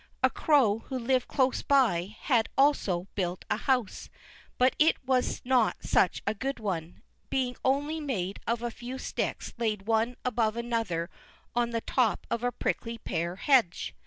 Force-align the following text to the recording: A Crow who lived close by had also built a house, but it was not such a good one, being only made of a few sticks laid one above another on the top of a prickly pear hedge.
A 0.23 0.31
Crow 0.31 0.79
who 0.79 0.97
lived 0.97 1.27
close 1.27 1.61
by 1.61 2.15
had 2.21 2.49
also 2.57 3.07
built 3.13 3.45
a 3.51 3.55
house, 3.57 4.09
but 4.57 4.75
it 4.79 4.97
was 5.05 5.43
not 5.45 5.83
such 5.83 6.23
a 6.25 6.33
good 6.33 6.59
one, 6.59 7.03
being 7.29 7.55
only 7.63 7.99
made 7.99 8.39
of 8.47 8.63
a 8.63 8.71
few 8.71 8.97
sticks 8.97 9.53
laid 9.59 9.85
one 9.85 10.15
above 10.25 10.57
another 10.57 11.11
on 11.53 11.69
the 11.69 11.81
top 11.81 12.25
of 12.31 12.43
a 12.43 12.51
prickly 12.51 12.97
pear 12.97 13.35
hedge. 13.35 13.93